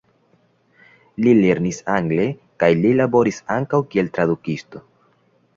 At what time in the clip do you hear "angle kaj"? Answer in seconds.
1.97-2.71